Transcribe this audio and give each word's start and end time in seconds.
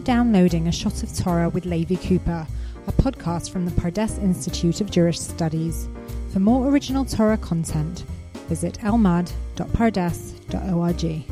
for 0.00 0.06
downloading 0.06 0.66
A 0.66 0.72
Shot 0.72 1.02
of 1.02 1.14
Torah 1.14 1.50
with 1.50 1.66
Levi 1.66 1.96
Cooper, 1.96 2.46
a 2.86 2.92
podcast 2.92 3.50
from 3.50 3.66
the 3.66 3.70
Pardes 3.72 4.18
Institute 4.22 4.80
of 4.80 4.90
Jewish 4.90 5.20
Studies. 5.20 5.90
For 6.32 6.40
more 6.40 6.68
original 6.68 7.04
Torah 7.04 7.36
content, 7.36 8.04
visit 8.48 8.78
elmad.pardes.org. 8.78 11.24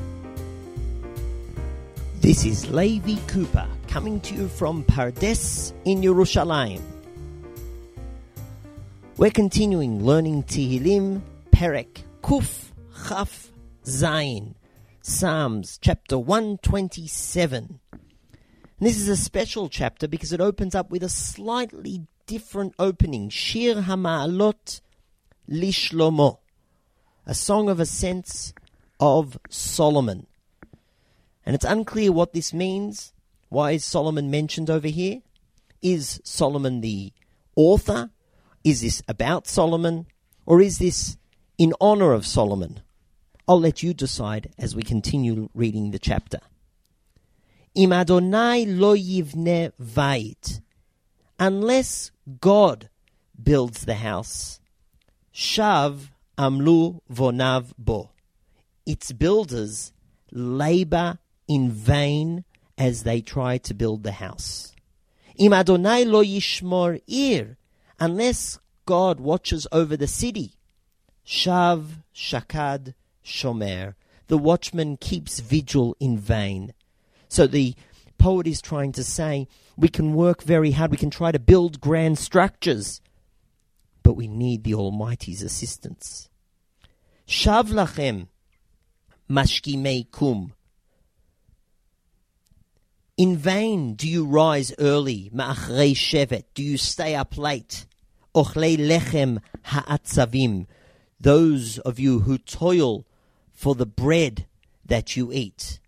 This 2.20 2.44
is 2.44 2.70
Levi 2.70 3.16
Cooper 3.26 3.66
coming 3.86 4.20
to 4.20 4.34
you 4.34 4.48
from 4.48 4.84
Pardes 4.84 5.72
in 5.86 6.02
Yerushalayim. 6.02 6.82
We're 9.16 9.30
continuing 9.30 10.04
learning 10.04 10.42
Tehillim, 10.42 11.22
Perek, 11.52 12.02
Kuf, 12.22 12.66
Chaf, 13.08 13.50
Zayin, 13.84 14.56
Psalms, 15.00 15.78
chapter 15.80 16.18
127. 16.18 17.80
And 18.78 18.86
this 18.86 18.98
is 18.98 19.08
a 19.08 19.16
special 19.16 19.68
chapter 19.68 20.06
because 20.06 20.32
it 20.32 20.40
opens 20.40 20.74
up 20.74 20.90
with 20.90 21.02
a 21.02 21.08
slightly 21.08 22.06
different 22.26 22.74
opening. 22.78 23.28
Shir 23.28 23.82
HaMa'alot 23.82 24.80
Lishlomo, 25.50 26.38
a 27.26 27.34
song 27.34 27.68
of 27.68 27.80
ascents 27.80 28.52
of 29.00 29.38
Solomon. 29.48 30.26
And 31.44 31.54
it's 31.54 31.64
unclear 31.64 32.12
what 32.12 32.34
this 32.34 32.52
means. 32.52 33.12
Why 33.48 33.72
is 33.72 33.84
Solomon 33.84 34.30
mentioned 34.30 34.70
over 34.70 34.88
here? 34.88 35.22
Is 35.80 36.20
Solomon 36.22 36.80
the 36.80 37.12
author? 37.56 38.10
Is 38.62 38.82
this 38.82 39.02
about 39.08 39.46
Solomon? 39.46 40.06
Or 40.46 40.60
is 40.60 40.78
this 40.78 41.16
in 41.56 41.72
honor 41.80 42.12
of 42.12 42.26
Solomon? 42.26 42.80
I'll 43.48 43.60
let 43.60 43.82
you 43.82 43.94
decide 43.94 44.50
as 44.58 44.76
we 44.76 44.82
continue 44.82 45.48
reading 45.54 45.90
the 45.90 45.98
chapter. 45.98 46.40
Im 47.74 47.92
Adonai 47.92 48.64
lo 48.64 48.94
yivne 48.96 49.72
vayit. 49.80 50.60
Unless 51.38 52.10
God 52.40 52.88
builds 53.40 53.84
the 53.84 53.96
house, 53.96 54.60
shav 55.32 56.10
amlu 56.36 57.00
vonav 57.10 57.72
bo. 57.78 58.10
Its 58.84 59.12
builders 59.12 59.92
labor 60.32 61.18
in 61.46 61.70
vain 61.70 62.44
as 62.76 63.02
they 63.02 63.20
try 63.20 63.58
to 63.58 63.74
build 63.74 64.02
the 64.02 64.12
house. 64.12 64.74
Im 65.36 65.52
Adonai 65.52 66.04
lo 66.04 66.22
yishmor 66.24 67.00
ir. 67.06 67.56
Unless 68.00 68.58
God 68.86 69.20
watches 69.20 69.66
over 69.70 69.96
the 69.96 70.06
city, 70.06 70.52
shav 71.26 72.02
shakad 72.14 72.94
shomer. 73.24 73.94
The 74.28 74.38
watchman 74.38 74.96
keeps 74.96 75.40
vigil 75.40 75.96
in 76.00 76.18
vain. 76.18 76.72
So 77.28 77.46
the 77.46 77.74
poet 78.18 78.46
is 78.46 78.60
trying 78.60 78.92
to 78.92 79.04
say 79.04 79.48
we 79.76 79.88
can 79.88 80.14
work 80.14 80.42
very 80.42 80.72
hard, 80.72 80.90
we 80.90 80.96
can 80.96 81.10
try 81.10 81.30
to 81.30 81.38
build 81.38 81.80
grand 81.80 82.18
structures, 82.18 83.00
but 84.02 84.14
we 84.14 84.26
need 84.26 84.64
the 84.64 84.74
Almighty's 84.74 85.42
assistance. 85.42 86.28
Shav 87.26 87.68
lachem 87.68 88.28
mashkimei 89.30 90.10
kum. 90.10 90.54
In 93.16 93.36
vain 93.36 93.94
do 93.94 94.08
you 94.08 94.24
rise 94.24 94.72
early, 94.78 95.30
ma'achrei 95.34 95.92
shevet. 95.92 96.44
Do 96.54 96.62
you 96.62 96.78
stay 96.78 97.14
up 97.14 97.36
late? 97.36 97.84
Ochlei 98.34 98.78
lechem 98.78 99.40
ha'atzavim. 99.64 100.66
Those 101.20 101.78
of 101.80 101.98
you 101.98 102.20
who 102.20 102.38
toil 102.38 103.04
for 103.52 103.74
the 103.74 103.86
bread 103.86 104.46
that 104.84 105.16
you 105.16 105.32
eat. 105.32 105.80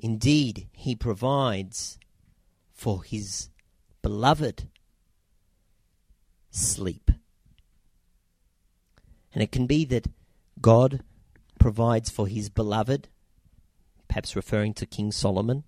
Indeed, 0.00 0.66
he 0.72 0.96
provides 0.96 1.96
for 2.72 3.04
his 3.04 3.50
beloved 4.02 4.68
sleep. 6.50 7.12
And 9.32 9.44
it 9.44 9.52
can 9.52 9.68
be 9.68 9.84
that 9.84 10.08
God 10.60 11.04
provides 11.60 12.10
for 12.10 12.26
his 12.26 12.48
beloved, 12.48 13.06
perhaps 14.08 14.34
referring 14.34 14.74
to 14.74 14.86
King 14.86 15.12
Solomon. 15.12 15.62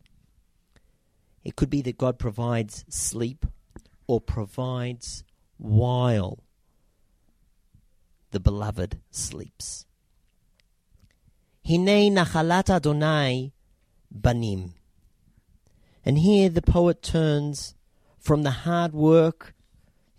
It 1.44 1.54
could 1.54 1.70
be 1.70 1.82
that 1.82 1.96
God 1.96 2.18
provides 2.18 2.84
sleep 2.88 3.46
or 4.08 4.20
provides 4.20 5.22
while 5.58 6.42
the 8.32 8.40
beloved 8.40 8.98
sleeps. 9.10 9.86
Hine 11.66 12.10
nachalat 12.14 12.68
Adonai 12.68 13.52
banim. 14.10 14.74
And 16.04 16.18
here 16.18 16.48
the 16.48 16.62
poet 16.62 17.02
turns 17.02 17.74
from 18.18 18.42
the 18.42 18.50
hard 18.50 18.92
work 18.92 19.54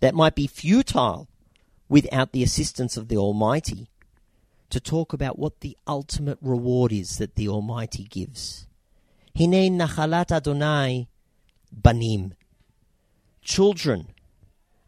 that 0.00 0.14
might 0.14 0.34
be 0.34 0.46
futile 0.46 1.28
without 1.88 2.32
the 2.32 2.42
assistance 2.42 2.96
of 2.96 3.08
the 3.08 3.16
Almighty 3.16 3.90
to 4.70 4.80
talk 4.80 5.12
about 5.12 5.38
what 5.38 5.60
the 5.60 5.76
ultimate 5.86 6.38
reward 6.40 6.92
is 6.92 7.18
that 7.18 7.34
the 7.34 7.48
Almighty 7.48 8.04
gives. 8.04 8.66
Hine 9.36 9.78
nachalat 9.78 10.32
Adonai 10.32 11.08
banim. 11.70 12.34
Children 13.42 14.08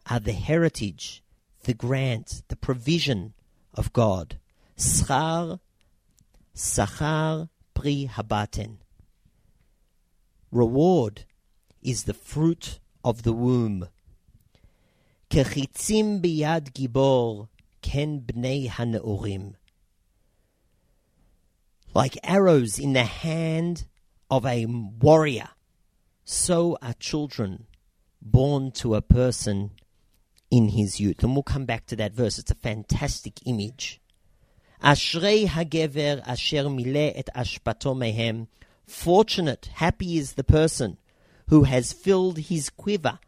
are 0.09 0.19
the 0.19 0.33
heritage, 0.33 1.21
the 1.67 1.73
grant, 1.73 2.43
the 2.47 2.55
provision 2.55 3.33
of 3.73 3.91
God. 3.91 4.39
Schar, 4.77 5.59
sachar, 6.55 7.49
pri 7.73 8.09
habaten. 8.11 8.77
Reward 10.49 11.25
is 11.81 12.05
the 12.05 12.13
fruit 12.13 12.79
of 13.03 13.23
the 13.23 13.33
womb. 13.33 13.89
Kechitzim 15.29 16.21
biyad 16.21 16.71
gibor, 16.71 17.49
ken 17.81 18.21
bnei 18.21 18.69
haneurim. 18.69 19.55
Like 21.93 22.17
arrows 22.23 22.79
in 22.79 22.93
the 22.93 23.03
hand 23.03 23.87
of 24.31 24.45
a 24.45 24.65
warrior, 24.65 25.49
so 26.23 26.77
are 26.81 26.93
children 26.93 27.67
born 28.21 28.71
to 28.71 28.95
a 28.95 29.01
person 29.01 29.71
in 30.49 30.69
his 30.69 30.99
youth. 30.99 31.23
And 31.23 31.33
we'll 31.33 31.43
come 31.43 31.65
back 31.65 31.85
to 31.87 31.95
that 31.97 32.13
verse. 32.13 32.37
It's 32.37 32.51
a 32.51 32.55
fantastic 32.55 33.39
image. 33.45 33.99
Ashrei 34.83 35.47
hagever 35.47 36.21
asher 36.27 36.69
mile 36.69 37.13
et 37.15 37.29
ashpato 37.35 37.95
mehem. 37.95 38.47
Fortunate, 38.85 39.69
happy 39.73 40.17
is 40.17 40.33
the 40.33 40.43
person 40.43 40.97
who 41.49 41.63
has 41.63 41.91
filled 41.91 42.37
his 42.37 42.69
quiver 42.69 43.19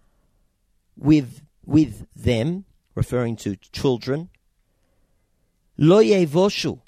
with, 0.97 1.41
with 1.65 2.05
them, 2.15 2.65
referring 2.95 3.35
to 3.37 3.55
children. 3.71 4.29
Lo 5.77 6.01
yevoshu. 6.01 6.79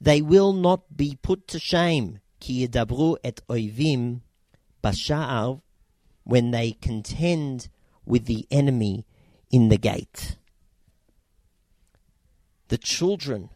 They 0.00 0.22
will 0.22 0.52
not 0.52 0.96
be 0.96 1.18
put 1.20 1.46
to 1.48 1.58
shame. 1.58 2.20
Ki 2.40 2.66
yedabru 2.66 3.16
et 3.22 3.40
oivim 3.48 4.20
basha'ar 4.82 5.60
when 6.24 6.52
they 6.52 6.72
contend 6.72 7.68
with 8.10 8.26
the 8.26 8.46
enemy 8.50 9.06
in 9.50 9.68
the 9.68 9.78
gate. 9.78 10.36
The 12.68 12.78
children 12.78 13.50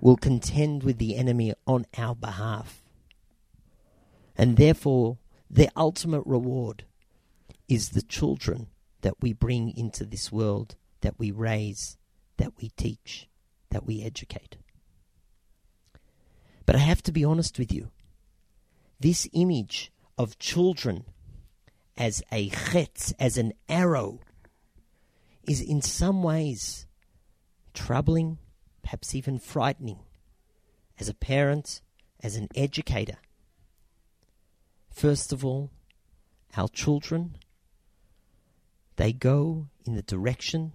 will 0.00 0.16
contend 0.16 0.82
with 0.82 0.98
the 0.98 1.16
enemy 1.16 1.54
on 1.66 1.86
our 1.96 2.14
behalf. 2.14 2.82
And 4.36 4.56
therefore, 4.56 5.18
their 5.48 5.70
ultimate 5.76 6.24
reward 6.26 6.84
is 7.68 7.90
the 7.90 8.02
children 8.02 8.66
that 9.02 9.14
we 9.22 9.32
bring 9.32 9.70
into 9.76 10.04
this 10.04 10.32
world, 10.32 10.74
that 11.00 11.18
we 11.18 11.30
raise, 11.30 11.96
that 12.38 12.52
we 12.60 12.70
teach, 12.70 13.28
that 13.70 13.86
we 13.86 14.02
educate. 14.02 14.56
But 16.66 16.76
I 16.76 16.80
have 16.80 17.02
to 17.04 17.12
be 17.12 17.24
honest 17.24 17.58
with 17.58 17.72
you. 17.72 17.90
This 18.98 19.28
image 19.32 19.92
of 20.18 20.38
children 20.38 21.04
as 21.96 22.22
a 22.32 22.50
chetz, 22.50 23.12
as 23.18 23.36
an 23.36 23.52
arrow, 23.68 24.20
is 25.46 25.60
in 25.60 25.82
some 25.82 26.22
ways 26.22 26.86
troubling, 27.72 28.38
perhaps 28.82 29.14
even 29.14 29.38
frightening, 29.38 29.98
as 30.98 31.08
a 31.08 31.14
parent, 31.14 31.80
as 32.22 32.36
an 32.36 32.48
educator. 32.54 33.18
First 34.90 35.32
of 35.32 35.44
all, 35.44 35.70
our 36.56 36.68
children, 36.68 37.36
they 38.96 39.12
go 39.12 39.68
in 39.84 39.96
the 39.96 40.02
direction 40.02 40.72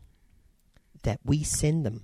that 1.04 1.20
we 1.24 1.44
send 1.44 1.86
them. 1.86 2.04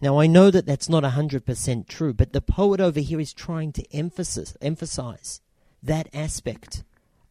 Now, 0.00 0.18
I 0.18 0.26
know 0.26 0.50
that 0.50 0.66
that's 0.66 0.88
not 0.88 1.04
100% 1.04 1.86
true, 1.86 2.12
but 2.12 2.32
the 2.32 2.42
poet 2.42 2.80
over 2.80 2.98
here 2.98 3.20
is 3.20 3.32
trying 3.32 3.72
to 3.74 3.92
emphasize 3.92 5.40
that 5.80 6.08
aspect 6.12 6.82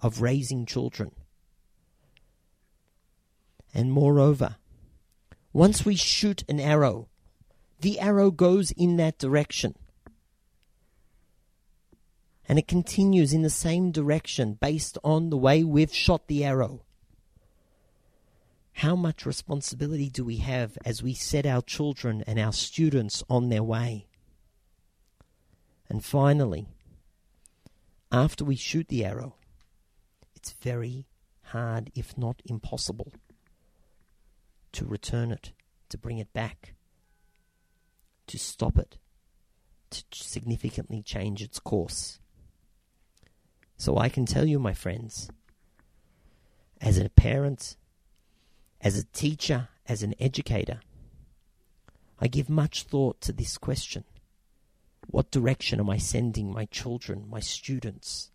of 0.02 0.22
raising 0.22 0.66
children. 0.66 1.12
And 3.74 3.92
moreover, 3.92 4.58
once 5.54 5.86
we 5.86 5.96
shoot 5.96 6.44
an 6.50 6.60
arrow, 6.60 7.08
the 7.80 8.00
arrow 8.00 8.32
goes 8.32 8.72
in 8.72 8.98
that 8.98 9.18
direction. 9.18 9.76
And 12.48 12.60
it 12.60 12.68
continues 12.68 13.34
in 13.34 13.44
the 13.44 13.50
same 13.50 13.92
direction 13.92 14.54
based 14.54 14.98
on 15.04 15.30
the 15.30 15.38
way 15.38 15.64
we've 15.64 15.94
shot 15.94 16.28
the 16.28 16.44
arrow. 16.44 16.84
How 18.74 18.96
much 18.96 19.26
responsibility 19.26 20.10
do 20.10 20.26
we 20.26 20.38
have 20.38 20.78
as 20.86 21.04
we 21.04 21.14
set 21.14 21.46
our 21.46 21.62
children 21.62 22.24
and 22.26 22.40
our 22.40 22.54
students 22.54 23.24
on 23.30 23.50
their 23.50 23.64
way? 23.64 24.08
And 25.88 26.04
finally, 26.04 26.68
after 28.12 28.44
we 28.44 28.56
shoot 28.56 28.88
the 28.88 29.06
arrow, 29.06 29.36
it's 30.42 30.54
very 30.54 31.06
hard, 31.44 31.92
if 31.94 32.18
not 32.18 32.42
impossible, 32.46 33.14
to 34.72 34.84
return 34.84 35.32
it, 35.32 35.52
to 35.90 36.00
bring 36.00 36.18
it 36.18 36.34
back, 36.34 36.74
to 38.26 38.40
stop 38.40 38.80
it, 38.80 38.98
to 39.92 40.04
significantly 40.12 41.04
change 41.04 41.44
its 41.44 41.60
course. 41.60 42.20
So 43.78 44.00
I 44.00 44.10
can 44.10 44.26
tell 44.26 44.48
you, 44.48 44.58
my 44.58 44.74
friends, 44.74 45.30
as 46.80 46.98
a 46.98 47.10
parent, 47.10 47.78
as 48.80 48.98
a 48.98 49.04
teacher, 49.04 49.70
as 49.88 50.02
an 50.02 50.16
educator, 50.20 50.80
I 52.20 52.28
give 52.28 52.50
much 52.50 52.84
thought 52.84 53.22
to 53.22 53.32
this 53.32 53.60
question 53.60 54.06
What 55.06 55.30
direction 55.30 55.80
am 55.80 55.90
I 55.92 55.98
sending 55.98 56.52
my 56.52 56.66
children, 56.66 57.30
my 57.30 57.42
students? 57.42 58.31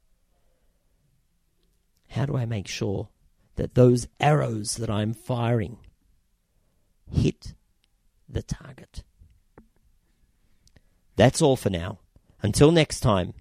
How 2.09 2.27
do 2.27 2.37
I 2.37 2.47
make 2.47 2.69
sure 2.69 3.09
that 3.57 3.75
those 3.75 4.07
arrows 4.21 4.77
that 4.77 4.91
I'm 4.91 5.15
firing 5.15 5.79
hit 7.11 7.55
the 8.29 8.43
target? 8.43 9.03
That's 11.17 11.41
all 11.41 11.57
for 11.57 11.71
now. 11.71 12.01
Until 12.43 12.71
next 12.71 13.01
time, 13.01 13.33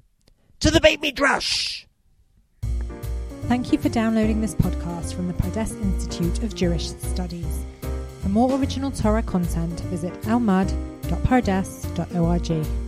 to 0.61 0.71
the 0.71 0.79
Beit 0.79 1.01
Midrash! 1.01 1.85
Thank 3.47 3.71
you 3.71 3.77
for 3.77 3.89
downloading 3.89 4.41
this 4.41 4.55
podcast 4.55 5.13
from 5.13 5.27
the 5.27 5.33
Pardes 5.33 5.79
Institute 5.79 6.41
of 6.41 6.55
Jewish 6.55 6.89
Studies. 6.89 7.63
For 8.21 8.29
more 8.29 8.57
original 8.57 8.89
Torah 8.89 9.21
content, 9.21 9.79
visit 9.81 10.19
elmad.pardes.org. 10.23 12.84